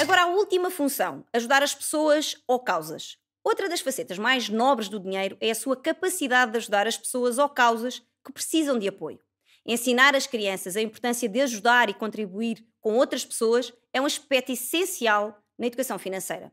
Agora, 0.00 0.22
a 0.22 0.26
última 0.26 0.70
função: 0.70 1.24
ajudar 1.32 1.62
as 1.62 1.74
pessoas 1.74 2.36
ou 2.46 2.60
causas. 2.60 3.18
Outra 3.44 3.68
das 3.68 3.80
facetas 3.80 4.18
mais 4.18 4.48
nobres 4.48 4.88
do 4.88 5.00
dinheiro 5.00 5.36
é 5.40 5.50
a 5.50 5.54
sua 5.54 5.76
capacidade 5.76 6.52
de 6.52 6.58
ajudar 6.58 6.86
as 6.86 6.96
pessoas 6.98 7.38
ou 7.38 7.48
causas 7.48 8.02
que 8.24 8.32
precisam 8.32 8.78
de 8.78 8.88
apoio. 8.88 9.20
Ensinar 9.64 10.14
as 10.16 10.26
crianças 10.26 10.76
a 10.76 10.82
importância 10.82 11.28
de 11.28 11.40
ajudar 11.40 11.88
e 11.88 11.94
contribuir 11.94 12.64
com 12.80 12.94
outras 12.94 13.24
pessoas 13.24 13.72
é 13.92 14.00
um 14.00 14.06
aspecto 14.06 14.52
essencial 14.52 15.38
na 15.58 15.66
educação 15.66 15.98
financeira. 15.98 16.52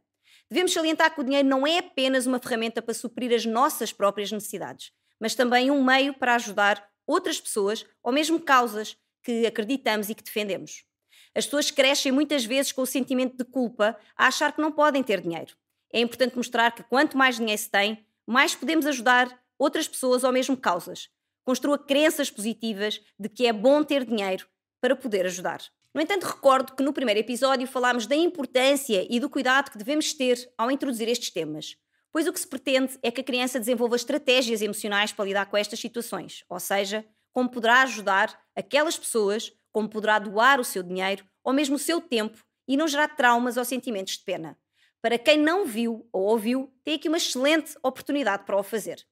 Devemos 0.49 0.73
salientar 0.73 1.13
que 1.13 1.21
o 1.21 1.23
dinheiro 1.23 1.47
não 1.47 1.65
é 1.65 1.79
apenas 1.79 2.25
uma 2.25 2.39
ferramenta 2.39 2.81
para 2.81 2.93
suprir 2.93 3.33
as 3.33 3.45
nossas 3.45 3.91
próprias 3.91 4.31
necessidades, 4.31 4.91
mas 5.19 5.33
também 5.33 5.71
um 5.71 5.83
meio 5.83 6.13
para 6.13 6.35
ajudar 6.35 6.87
outras 7.07 7.39
pessoas 7.39 7.85
ou 8.03 8.11
mesmo 8.11 8.39
causas 8.39 8.97
que 9.23 9.45
acreditamos 9.45 10.09
e 10.09 10.15
que 10.15 10.23
defendemos. 10.23 10.85
As 11.33 11.45
pessoas 11.45 11.71
crescem 11.71 12.11
muitas 12.11 12.45
vezes 12.45 12.71
com 12.71 12.81
o 12.81 12.85
sentimento 12.85 13.35
de 13.37 13.43
culpa 13.43 13.97
a 14.15 14.27
achar 14.27 14.53
que 14.53 14.61
não 14.61 14.71
podem 14.71 15.03
ter 15.03 15.19
dinheiro. 15.19 15.55
É 15.95 16.01
importante 16.01 16.35
mostrar 16.35 16.71
que 16.71 16.83
quanto 16.83 17.17
mais 17.17 17.37
dinheiro 17.37 17.57
se 17.57 17.71
tem, 17.71 18.05
mais 18.27 18.53
podemos 18.53 18.85
ajudar 18.85 19.41
outras 19.57 19.87
pessoas 19.87 20.25
ou 20.25 20.31
mesmo 20.33 20.57
causas. 20.57 21.07
Construa 21.45 21.79
crenças 21.79 22.29
positivas 22.29 22.99
de 23.17 23.29
que 23.29 23.47
é 23.47 23.53
bom 23.53 23.81
ter 23.81 24.03
dinheiro 24.03 24.45
para 24.81 24.93
poder 24.93 25.25
ajudar. 25.25 25.61
No 25.93 26.01
entanto, 26.01 26.25
recordo 26.25 26.75
que 26.75 26.83
no 26.83 26.91
primeiro 26.91 27.21
episódio 27.21 27.65
falámos 27.65 28.07
da 28.07 28.15
importância 28.15 29.07
e 29.09 29.21
do 29.21 29.29
cuidado 29.29 29.71
que 29.71 29.77
devemos 29.77 30.11
ter 30.11 30.37
ao 30.57 30.69
introduzir 30.69 31.07
estes 31.07 31.31
temas, 31.31 31.77
pois 32.11 32.27
o 32.27 32.33
que 32.33 32.41
se 32.41 32.47
pretende 32.47 32.99
é 33.01 33.09
que 33.09 33.21
a 33.21 33.23
criança 33.23 33.57
desenvolva 33.57 33.95
estratégias 33.95 34.61
emocionais 34.61 35.13
para 35.13 35.23
lidar 35.23 35.45
com 35.45 35.55
estas 35.55 35.79
situações, 35.79 36.43
ou 36.49 36.59
seja, 36.59 37.05
como 37.31 37.49
poderá 37.49 37.83
ajudar 37.83 38.37
aquelas 38.53 38.97
pessoas 38.97 39.53
como 39.71 39.87
poderá 39.87 40.19
doar 40.19 40.59
o 40.59 40.65
seu 40.65 40.83
dinheiro 40.83 41.25
ou 41.41 41.53
mesmo 41.53 41.77
o 41.77 41.79
seu 41.79 42.01
tempo 42.01 42.37
e 42.67 42.75
não 42.75 42.85
gerar 42.85 43.15
traumas 43.15 43.55
ou 43.55 43.63
sentimentos 43.63 44.17
de 44.17 44.25
pena. 44.25 44.57
Para 45.05 45.19
quem 45.19 45.37
não 45.37 45.67
viu 45.67 46.09
ou 46.11 46.23
ouviu, 46.23 46.73
tem 46.83 46.95
aqui 46.95 47.07
uma 47.07 47.17
excelente 47.17 47.77
oportunidade 47.83 48.43
para 48.43 48.57
o 48.57 48.63
fazer. 48.63 49.05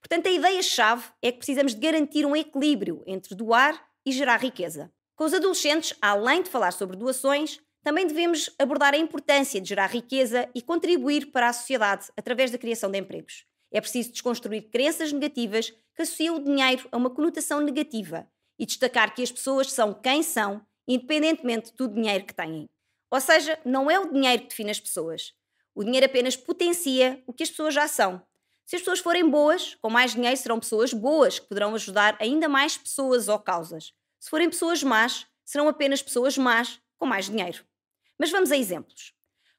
Portanto, 0.00 0.26
a 0.26 0.32
ideia-chave 0.32 1.04
é 1.22 1.30
que 1.30 1.38
precisamos 1.38 1.72
de 1.72 1.80
garantir 1.80 2.26
um 2.26 2.34
equilíbrio 2.34 3.04
entre 3.06 3.32
doar 3.32 3.80
e 4.04 4.10
gerar 4.10 4.38
riqueza. 4.38 4.92
Com 5.14 5.22
os 5.22 5.32
adolescentes, 5.32 5.96
além 6.02 6.42
de 6.42 6.50
falar 6.50 6.72
sobre 6.72 6.96
doações, 6.96 7.60
também 7.84 8.08
devemos 8.08 8.50
abordar 8.58 8.92
a 8.92 8.98
importância 8.98 9.60
de 9.60 9.68
gerar 9.68 9.86
riqueza 9.86 10.50
e 10.52 10.60
contribuir 10.60 11.30
para 11.30 11.48
a 11.48 11.52
sociedade 11.52 12.08
através 12.16 12.50
da 12.50 12.58
criação 12.58 12.90
de 12.90 12.98
empregos. 12.98 13.46
É 13.70 13.80
preciso 13.80 14.10
desconstruir 14.10 14.68
crenças 14.68 15.12
negativas 15.12 15.70
que 15.70 16.02
associam 16.02 16.38
o 16.38 16.42
dinheiro 16.42 16.88
a 16.90 16.96
uma 16.96 17.08
conotação 17.08 17.60
negativa 17.60 18.28
e 18.58 18.66
destacar 18.66 19.14
que 19.14 19.22
as 19.22 19.30
pessoas 19.30 19.70
são 19.70 19.94
quem 19.94 20.24
são, 20.24 20.60
independentemente 20.88 21.72
do 21.76 21.86
dinheiro 21.86 22.24
que 22.24 22.34
têm. 22.34 22.66
Ou 23.10 23.20
seja, 23.20 23.58
não 23.64 23.90
é 23.90 23.98
o 23.98 24.12
dinheiro 24.12 24.42
que 24.42 24.48
define 24.48 24.70
as 24.70 24.80
pessoas. 24.80 25.32
O 25.74 25.84
dinheiro 25.84 26.06
apenas 26.06 26.36
potencia 26.36 27.22
o 27.26 27.32
que 27.32 27.42
as 27.42 27.50
pessoas 27.50 27.74
já 27.74 27.86
são. 27.86 28.22
Se 28.64 28.76
as 28.76 28.82
pessoas 28.82 28.98
forem 28.98 29.28
boas, 29.28 29.76
com 29.76 29.88
mais 29.88 30.12
dinheiro 30.12 30.36
serão 30.36 30.58
pessoas 30.58 30.92
boas 30.92 31.38
que 31.38 31.46
poderão 31.46 31.74
ajudar 31.74 32.16
ainda 32.20 32.48
mais 32.48 32.76
pessoas 32.76 33.28
ou 33.28 33.38
causas. 33.38 33.92
Se 34.18 34.28
forem 34.28 34.50
pessoas 34.50 34.82
más, 34.82 35.26
serão 35.44 35.68
apenas 35.68 36.02
pessoas 36.02 36.36
más 36.36 36.80
com 36.98 37.06
mais 37.06 37.26
dinheiro. 37.26 37.64
Mas 38.18 38.30
vamos 38.30 38.50
a 38.50 38.56
exemplos. 38.56 39.14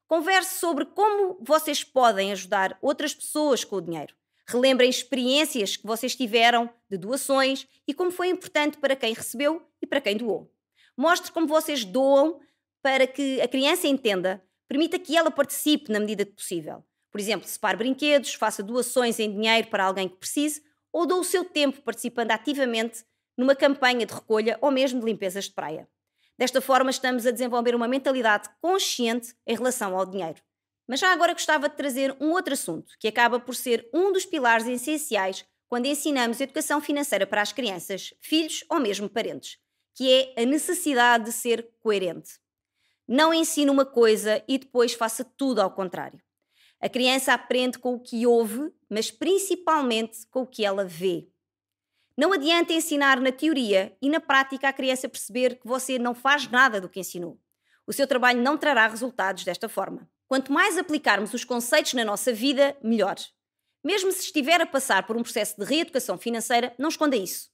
Converse 0.08 0.60
sobre 0.60 0.86
como 0.86 1.38
vocês 1.42 1.84
podem 1.84 2.32
ajudar 2.32 2.78
outras 2.82 3.14
pessoas 3.14 3.64
com 3.64 3.78
o 3.78 3.82
dinheiro. 3.82 4.14
Relembrem 4.46 4.90
experiências 4.90 5.76
que 5.76 5.86
vocês 5.86 6.16
tiveram 6.16 6.70
de 6.90 6.98
doações 6.98 7.68
e 7.88 7.94
como 7.94 8.12
foi 8.12 8.30
importante 8.30 8.78
para 8.78 8.96
quem 8.96 9.14
recebeu 9.14 9.62
e 9.82 9.86
para 9.86 10.02
quem 10.02 10.18
doou. 10.18 10.52
Mostre 10.96 11.32
como 11.32 11.46
vocês 11.46 11.86
doam 11.86 12.40
para 12.82 13.08
que 13.08 13.42
a 13.42 13.48
criança 13.48 13.88
entenda, 13.88 14.44
permita 14.68 15.00
que 15.00 15.16
ela 15.16 15.32
participe 15.32 15.92
na 15.92 16.00
medida 16.00 16.26
possível. 16.26 16.84
Por 17.12 17.20
exemplo, 17.20 17.48
separe 17.48 17.78
brinquedos, 17.78 18.34
faça 18.34 18.62
doações 18.62 19.20
em 19.20 19.32
dinheiro 19.32 19.68
para 19.70 19.86
alguém 19.86 20.08
que 20.08 20.18
precise 20.18 20.62
ou 20.92 21.06
dou 21.06 21.22
o 21.22 21.24
seu 21.24 21.44
tempo 21.44 21.82
participando 21.82 22.32
ativamente 22.32 23.04
numa 23.38 23.56
campanha 23.56 24.06
de 24.06 24.14
recolha 24.14 24.58
ou 24.62 24.72
mesmo 24.72 25.00
de 25.00 25.06
limpezas 25.06 25.46
de 25.46 25.52
praia. 25.52 25.88
Desta 26.38 26.62
forma, 26.62 26.92
estamos 26.92 27.26
a 27.26 27.32
desenvolver 27.32 27.74
uma 27.74 27.88
mentalidade 27.88 28.50
consciente 28.62 29.34
em 29.46 29.56
relação 29.56 29.98
ao 29.98 30.06
dinheiro. 30.06 30.42
Mas 30.88 31.00
já 31.00 31.12
agora 31.12 31.34
gostava 31.34 31.68
de 31.68 31.76
trazer 31.76 32.16
um 32.20 32.32
outro 32.32 32.54
assunto, 32.54 32.94
que 33.00 33.08
acaba 33.08 33.40
por 33.40 33.56
ser 33.56 33.90
um 33.94 34.12
dos 34.12 34.26
pilares 34.26 34.68
essenciais 34.68 35.46
quando 35.68 35.86
ensinamos 35.86 36.40
educação 36.40 36.80
financeira 36.80 37.28
para 37.28 37.42
as 37.42 37.52
crianças, 37.52 38.14
filhos 38.22 38.64
ou 38.70 38.80
mesmo 38.80 39.10
parentes, 39.10 39.58
que 39.96 40.10
é 40.10 40.42
a 40.42 40.46
necessidade 40.46 41.26
de 41.26 41.32
ser 41.32 41.70
coerente. 41.80 42.40
Não 43.08 43.34
ensine 43.34 43.72
uma 43.72 43.86
coisa 43.86 44.44
e 44.48 44.58
depois 44.58 44.94
faça 44.94 45.24
tudo 45.24 45.62
ao 45.62 45.72
contrário. 45.72 46.22
A 46.80 46.90
criança 46.90 47.34
aprende 47.34 47.80
com 47.80 47.94
o 47.94 48.00
que 48.00 48.28
ouve, 48.28 48.72
mas 48.90 49.10
principalmente 49.10 50.28
com 50.30 50.42
o 50.42 50.48
que 50.48 50.66
ela 50.66 50.84
vê. 50.86 51.28
Não 52.18 52.34
adianta 52.34 52.74
ensinar 52.74 53.20
na 53.22 53.32
teoria 53.32 53.96
e 54.02 54.10
na 54.10 54.20
prática 54.20 54.68
a 54.68 54.74
criança 54.74 55.08
perceber 55.08 55.56
que 55.56 55.68
você 55.68 55.98
não 55.98 56.14
faz 56.14 56.48
nada 56.48 56.82
do 56.82 56.90
que 56.90 57.00
ensinou. 57.00 57.40
O 57.86 57.94
seu 57.94 58.06
trabalho 58.06 58.42
não 58.42 58.58
trará 58.58 58.88
resultados 58.88 59.44
desta 59.44 59.70
forma. 59.70 60.10
Quanto 60.28 60.52
mais 60.52 60.78
aplicarmos 60.78 61.34
os 61.34 61.46
conceitos 61.46 61.94
na 61.94 62.04
nossa 62.04 62.34
vida, 62.34 62.76
melhor. 62.84 63.16
Mesmo 63.84 64.12
se 64.12 64.22
estiver 64.22 64.60
a 64.60 64.66
passar 64.66 65.08
por 65.08 65.16
um 65.16 65.24
processo 65.24 65.58
de 65.58 65.66
reeducação 65.66 66.18
financeira, 66.18 66.76
não 66.78 66.90
esconda 66.90 67.16
isso. 67.16 67.50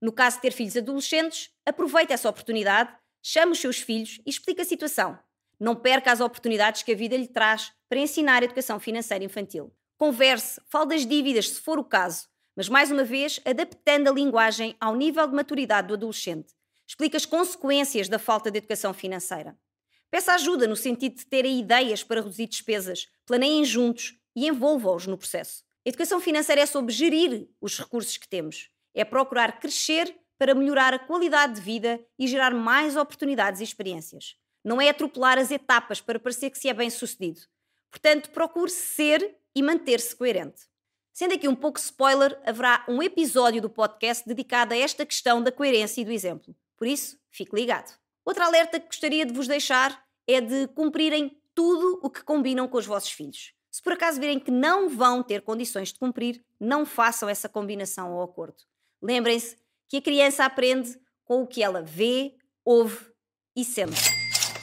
No 0.00 0.12
caso 0.12 0.36
de 0.36 0.42
ter 0.42 0.52
filhos 0.52 0.76
adolescentes, 0.76 1.50
aproveite 1.64 2.12
essa 2.12 2.28
oportunidade, 2.28 2.94
chame 3.22 3.52
os 3.52 3.58
seus 3.58 3.78
filhos 3.78 4.20
e 4.26 4.30
explique 4.30 4.60
a 4.60 4.64
situação. 4.64 5.18
Não 5.58 5.76
perca 5.76 6.10
as 6.10 6.20
oportunidades 6.20 6.82
que 6.82 6.92
a 6.92 6.96
vida 6.96 7.16
lhe 7.16 7.28
traz 7.28 7.72
para 7.88 7.98
ensinar 7.98 8.42
a 8.42 8.44
educação 8.44 8.80
financeira 8.80 9.24
infantil. 9.24 9.72
Converse, 9.98 10.60
fale 10.66 10.88
das 10.88 11.06
dívidas 11.06 11.50
se 11.50 11.60
for 11.60 11.78
o 11.78 11.84
caso, 11.84 12.26
mas 12.56 12.68
mais 12.68 12.90
uma 12.90 13.04
vez 13.04 13.40
adaptando 13.44 14.08
a 14.08 14.12
linguagem 14.12 14.74
ao 14.80 14.96
nível 14.96 15.26
de 15.26 15.34
maturidade 15.34 15.88
do 15.88 15.94
adolescente. 15.94 16.54
Explique 16.86 17.16
as 17.16 17.26
consequências 17.26 18.08
da 18.08 18.18
falta 18.18 18.50
de 18.50 18.58
educação 18.58 18.94
financeira. 18.94 19.56
Peça 20.10 20.32
ajuda 20.34 20.66
no 20.66 20.74
sentido 20.74 21.16
de 21.16 21.26
terem 21.26 21.60
ideias 21.60 22.02
para 22.02 22.20
reduzir 22.20 22.46
despesas, 22.46 23.06
planeiem 23.26 23.64
juntos 23.64 24.18
e 24.34 24.48
envolvam-os 24.48 25.06
no 25.06 25.16
processo. 25.16 25.62
Educação 25.84 26.20
financeira 26.20 26.62
é 26.62 26.66
sobre 26.66 26.92
gerir 26.92 27.48
os 27.60 27.78
recursos 27.78 28.16
que 28.16 28.28
temos, 28.28 28.70
é 28.94 29.04
procurar 29.04 29.60
crescer 29.60 30.14
para 30.40 30.54
melhorar 30.54 30.94
a 30.94 30.98
qualidade 30.98 31.56
de 31.56 31.60
vida 31.60 32.00
e 32.18 32.26
gerar 32.26 32.54
mais 32.54 32.96
oportunidades 32.96 33.60
e 33.60 33.64
experiências. 33.64 34.36
Não 34.64 34.80
é 34.80 34.88
atropelar 34.88 35.36
as 35.36 35.50
etapas 35.50 36.00
para 36.00 36.18
parecer 36.18 36.48
que 36.48 36.58
se 36.58 36.66
é 36.66 36.72
bem 36.72 36.88
sucedido. 36.88 37.42
Portanto, 37.90 38.30
procure 38.30 38.70
ser 38.70 39.36
e 39.54 39.62
manter-se 39.62 40.16
coerente. 40.16 40.62
Sendo 41.12 41.34
aqui 41.34 41.46
um 41.46 41.54
pouco 41.54 41.78
spoiler, 41.78 42.40
haverá 42.46 42.86
um 42.88 43.02
episódio 43.02 43.60
do 43.60 43.68
podcast 43.68 44.26
dedicado 44.26 44.72
a 44.72 44.78
esta 44.78 45.04
questão 45.04 45.42
da 45.42 45.52
coerência 45.52 46.00
e 46.00 46.06
do 46.06 46.10
exemplo. 46.10 46.56
Por 46.74 46.86
isso, 46.86 47.18
fique 47.30 47.54
ligado. 47.54 47.94
Outro 48.24 48.42
alerta 48.42 48.80
que 48.80 48.86
gostaria 48.86 49.26
de 49.26 49.34
vos 49.34 49.46
deixar 49.46 50.02
é 50.26 50.40
de 50.40 50.68
cumprirem 50.68 51.38
tudo 51.54 52.00
o 52.02 52.08
que 52.08 52.24
combinam 52.24 52.66
com 52.66 52.78
os 52.78 52.86
vossos 52.86 53.12
filhos. 53.12 53.52
Se 53.70 53.82
por 53.82 53.92
acaso 53.92 54.18
virem 54.18 54.40
que 54.40 54.50
não 54.50 54.88
vão 54.88 55.22
ter 55.22 55.42
condições 55.42 55.92
de 55.92 55.98
cumprir, 55.98 56.42
não 56.58 56.86
façam 56.86 57.28
essa 57.28 57.46
combinação 57.46 58.14
ou 58.14 58.22
acordo. 58.22 58.56
Lembrem-se 59.02 59.60
que 59.90 59.96
a 59.96 60.00
criança 60.00 60.44
aprende 60.44 60.96
com 61.24 61.42
o 61.42 61.46
que 61.46 61.62
ela 61.62 61.82
vê, 61.82 62.36
ouve 62.64 62.96
e 63.56 63.64
sente. 63.64 64.00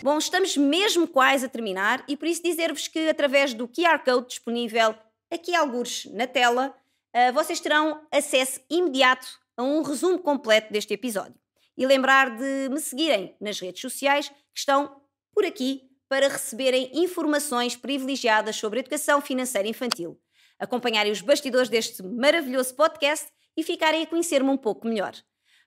Bom, 0.02 0.18
estamos 0.18 0.56
mesmo 0.56 1.06
quase 1.06 1.46
a 1.46 1.50
terminar 1.50 2.04
e 2.08 2.16
por 2.16 2.28
isso 2.28 2.42
dizer-vos 2.42 2.88
que 2.88 3.10
através 3.10 3.54
do 3.54 3.68
QR 3.68 4.00
Code 4.06 4.28
disponível 4.30 4.96
aqui 5.30 5.54
alguns 5.54 6.06
na 6.06 6.26
tela, 6.26 6.74
eh, 7.12 7.32
vocês 7.34 7.60
terão 7.60 8.08
acesso 8.10 8.62
imediato 8.70 9.28
a 9.58 9.64
um 9.64 9.82
resumo 9.82 10.18
completo 10.20 10.72
deste 10.72 10.94
episódio 10.94 11.36
e 11.78 11.86
lembrar 11.86 12.38
de 12.38 12.70
me 12.70 12.80
seguirem 12.80 13.36
nas 13.42 13.60
redes 13.60 13.82
sociais 13.82 14.30
que 14.30 14.60
estão 14.60 15.02
por 15.34 15.46
aqui 15.46 15.90
para 16.08 16.30
receberem 16.30 16.90
informações 16.94 17.76
privilegiadas 17.76 18.56
sobre 18.56 18.80
educação 18.80 19.20
financeira 19.20 19.68
infantil, 19.68 20.18
acompanharem 20.58 21.12
os 21.12 21.20
bastidores 21.20 21.68
deste 21.68 22.02
maravilhoso 22.02 22.74
podcast 22.76 23.28
e 23.58 23.64
ficarem 23.64 24.04
a 24.04 24.08
conhecer-me 24.08 24.50
um 24.50 24.58
pouco 24.58 24.88
melhor. 24.88 25.16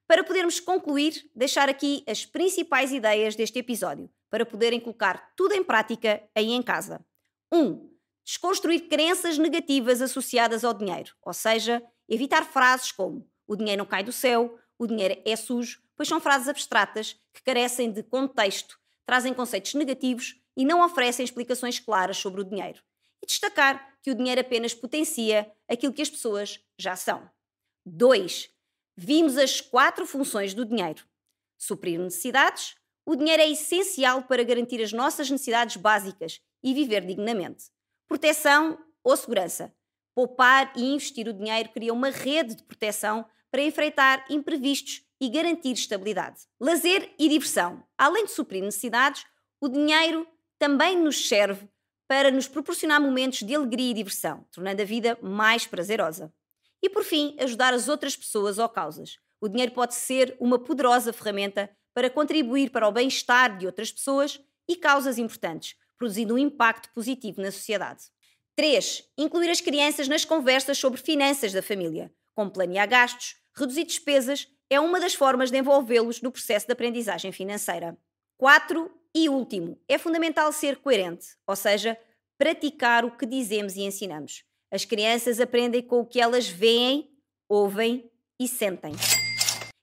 Para 0.07 0.25
podermos 0.25 0.59
concluir, 0.61 1.29
deixar 1.35 1.69
aqui 1.69 2.03
as 2.07 2.25
principais 2.25 2.93
ideias 2.93 3.37
deste 3.37 3.59
episódio, 3.59 4.09
para 4.31 4.47
poderem 4.47 4.81
colocar 4.81 5.33
tudo 5.37 5.55
em 5.55 5.63
prática 5.63 6.23
aí 6.35 6.53
em 6.53 6.63
casa. 6.63 7.05
1. 7.53 7.59
Um, 7.59 7.91
desconstruir 8.25 8.89
crenças 8.89 9.37
negativas 9.37 10.01
associadas 10.01 10.65
ao 10.65 10.73
dinheiro, 10.73 11.13
ou 11.23 11.33
seja, 11.33 11.83
evitar 12.09 12.45
frases 12.45 12.93
como 12.93 13.29
o 13.47 13.57
dinheiro 13.57 13.81
não 13.81 13.87
cai 13.87 14.05
do 14.05 14.13
céu, 14.13 14.57
o 14.79 14.87
dinheiro 14.87 15.21
é 15.27 15.37
sujo, 15.37 15.83
pois 15.97 16.09
são 16.09 16.21
frases 16.21 16.49
abstratas 16.49 17.17
que 17.35 17.43
carecem 17.43 17.93
de 17.93 18.03
contexto, 18.03 18.79
trazem 19.05 19.35
conceitos 19.35 19.75
negativos 19.75 20.41
e 20.57 20.65
não 20.65 20.85
oferecem 20.85 21.25
explicações 21.25 21.79
claras 21.79 22.17
sobre 22.17 22.41
o 22.41 22.45
dinheiro. 22.45 22.83
E 23.23 23.27
destacar 23.27 23.95
que 24.03 24.11
o 24.11 24.15
dinheiro 24.15 24.41
apenas 24.41 24.73
potencia 24.73 25.51
aquilo 25.69 25.93
que 25.93 26.03
as 26.03 26.09
pessoas 26.09 26.59
já 26.79 26.97
são. 26.97 27.29
2. 27.91 28.51
Vimos 28.97 29.37
as 29.37 29.61
quatro 29.61 30.07
funções 30.07 30.55
do 30.55 30.65
dinheiro: 30.65 31.05
suprir 31.59 31.99
necessidades, 31.99 32.75
o 33.05 33.17
dinheiro 33.17 33.43
é 33.43 33.51
essencial 33.51 34.23
para 34.23 34.43
garantir 34.43 34.83
as 34.83 34.93
nossas 34.93 35.31
necessidades 35.31 35.77
básicas 35.77 36.41
e 36.63 36.73
viver 36.73 37.05
dignamente. 37.05 37.65
Proteção 38.07 38.79
ou 39.03 39.17
segurança. 39.17 39.75
Poupar 40.15 40.73
e 40.77 40.93
investir 40.93 41.29
o 41.29 41.33
dinheiro 41.33 41.71
cria 41.71 41.93
uma 41.93 42.11
rede 42.11 42.55
de 42.55 42.63
proteção 42.63 43.25
para 43.51 43.63
enfrentar 43.63 44.25
imprevistos 44.31 45.03
e 45.21 45.29
garantir 45.29 45.73
estabilidade. 45.73 46.43
Lazer 46.61 47.13
e 47.19 47.29
diversão. 47.29 47.83
Além 47.97 48.25
de 48.25 48.33
suprir 48.33 48.63
necessidades, 48.63 49.25
o 49.61 49.69
dinheiro 49.69 50.27
também 50.59 50.97
nos 50.97 51.29
serve 51.29 51.69
para 52.07 52.31
nos 52.31 52.49
proporcionar 52.49 53.01
momentos 53.01 53.41
de 53.41 53.55
alegria 53.55 53.91
e 53.91 53.95
diversão, 53.95 54.45
tornando 54.51 54.83
a 54.83 54.85
vida 54.85 55.19
mais 55.23 55.67
prazerosa. 55.67 56.33
E 56.83 56.89
por 56.89 57.05
fim, 57.05 57.37
ajudar 57.39 57.75
as 57.75 57.89
outras 57.89 58.17
pessoas 58.17 58.59
ou 58.59 58.69
causas. 58.69 59.19
O 59.41 59.49
dinheiro 59.49 59.73
pode 59.73 59.95
ser 59.95 60.37
uma 60.41 60.59
poderosa 60.59 61.13
ferramenta 61.13 61.71
para 61.95 62.11
contribuir 62.11 62.71
para 62.71 62.89
o 62.89 62.93
bem-estar 62.93 63.57
de 63.59 63.67
outras 63.67 63.91
pessoas 63.91 64.41
e 64.69 64.77
causas 64.77 65.19
importantes, 65.19 65.77
produzindo 65.99 66.35
um 66.35 66.39
impacto 66.39 66.91
positivo 66.95 67.43
na 67.43 67.51
sociedade. 67.51 68.05
3. 68.55 69.05
Incluir 69.17 69.51
as 69.51 69.61
crianças 69.61 70.09
nas 70.09 70.25
conversas 70.25 70.79
sobre 70.79 71.01
finanças 71.01 71.53
da 71.53 71.63
família, 71.63 72.13
como 72.35 72.51
planear 72.51 72.89
gastos, 72.89 73.37
reduzir 73.55 73.85
despesas, 73.85 74.49
é 74.69 74.79
uma 74.79 75.01
das 75.01 75.15
formas 75.15 75.51
de 75.51 75.59
envolvê-los 75.59 76.23
no 76.23 76.31
processo 76.31 76.67
de 76.67 76.73
aprendizagem 76.73 77.33
financeira. 77.33 77.97
4. 78.39 78.91
E 79.15 79.29
último, 79.29 79.79
é 79.89 79.99
fundamental 79.99 80.53
ser 80.53 80.77
coerente, 80.77 81.27
ou 81.47 81.57
seja, 81.57 81.99
praticar 82.39 83.05
o 83.05 83.17
que 83.17 83.27
dizemos 83.27 83.77
e 83.77 83.83
ensinamos. 83.83 84.45
As 84.73 84.85
crianças 84.85 85.41
aprendem 85.41 85.83
com 85.83 86.01
o 86.01 86.07
que 86.07 86.21
elas 86.21 86.49
veem, 86.49 87.11
ouvem 87.49 88.09
e 88.39 88.47
sentem. 88.47 88.93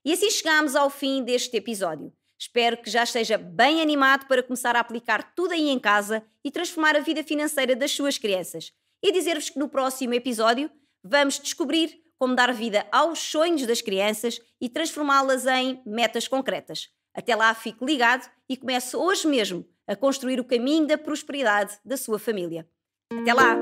E 0.04 0.12
assim 0.12 0.30
chegamos 0.30 0.74
ao 0.74 0.88
fim 0.88 1.22
deste 1.22 1.56
episódio. 1.56 2.12
Espero 2.38 2.76
que 2.78 2.88
já 2.88 3.02
esteja 3.02 3.36
bem 3.36 3.82
animado 3.82 4.26
para 4.26 4.42
começar 4.42 4.76
a 4.76 4.80
aplicar 4.80 5.34
tudo 5.34 5.52
aí 5.52 5.68
em 5.68 5.78
casa 5.78 6.24
e 6.42 6.50
transformar 6.50 6.96
a 6.96 7.00
vida 7.00 7.22
financeira 7.22 7.76
das 7.76 7.90
suas 7.90 8.16
crianças. 8.16 8.72
E 9.02 9.12
dizer-vos 9.12 9.50
que 9.50 9.58
no 9.58 9.68
próximo 9.68 10.14
episódio 10.14 10.70
vamos 11.02 11.38
descobrir 11.38 12.00
como 12.18 12.34
dar 12.34 12.52
vida 12.52 12.86
aos 12.90 13.18
sonhos 13.18 13.66
das 13.66 13.82
crianças 13.82 14.40
e 14.60 14.68
transformá-las 14.68 15.46
em 15.46 15.82
metas 15.84 16.26
concretas. 16.26 16.88
Até 17.14 17.34
lá, 17.36 17.52
fique 17.54 17.84
ligado 17.84 18.28
e 18.48 18.56
comece 18.56 18.96
hoje 18.96 19.26
mesmo 19.26 19.68
a 19.86 19.96
construir 19.96 20.40
o 20.40 20.44
caminho 20.44 20.86
da 20.86 20.96
prosperidade 20.96 21.78
da 21.84 21.96
sua 21.96 22.18
família. 22.18 22.68
Até 23.12 23.34
lá! 23.34 23.56